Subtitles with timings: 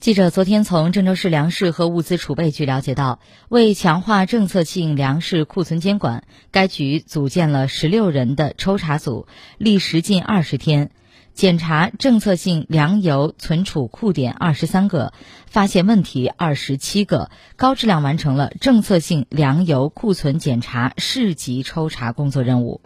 [0.00, 9.26] 记者昨天从郑州市粮食和物资储备局了解到为强化政策性粮食库存监管该局组建了十六人的抽查组
[9.58, 10.90] 历时近二十天
[11.34, 15.12] 检查政策性粮油存储库点二十三个
[15.44, 22.80] 发现问题二十七个高质量完成了政策性粮油库存检查市级抽查工作任务。